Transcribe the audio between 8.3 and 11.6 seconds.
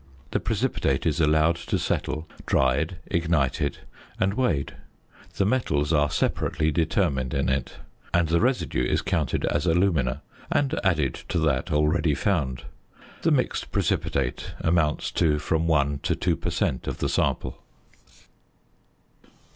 residue is counted as alumina, and added to